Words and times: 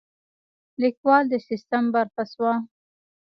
لیکوال 0.81 1.23
د 1.29 1.33
سیستم 1.47 1.83
برخه 1.95 2.23
شوه. 2.31 2.53